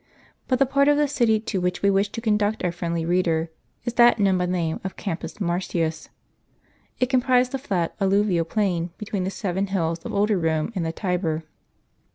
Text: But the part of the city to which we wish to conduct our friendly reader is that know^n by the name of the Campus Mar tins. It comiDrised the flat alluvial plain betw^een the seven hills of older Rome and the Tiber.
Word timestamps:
But 0.47 0.57
the 0.57 0.65
part 0.65 0.87
of 0.87 0.97
the 0.97 1.07
city 1.07 1.39
to 1.41 1.61
which 1.61 1.83
we 1.83 1.91
wish 1.91 2.09
to 2.13 2.21
conduct 2.21 2.63
our 2.63 2.71
friendly 2.71 3.05
reader 3.05 3.51
is 3.85 3.93
that 3.93 4.17
know^n 4.17 4.35
by 4.35 4.47
the 4.47 4.51
name 4.51 4.77
of 4.77 4.95
the 4.95 5.03
Campus 5.03 5.39
Mar 5.39 5.59
tins. 5.59 6.09
It 6.99 7.09
comiDrised 7.09 7.51
the 7.51 7.59
flat 7.59 7.93
alluvial 8.01 8.45
plain 8.45 8.89
betw^een 8.97 9.25
the 9.25 9.29
seven 9.29 9.67
hills 9.67 10.03
of 10.03 10.11
older 10.11 10.39
Rome 10.39 10.71
and 10.75 10.83
the 10.83 10.91
Tiber. 10.91 11.43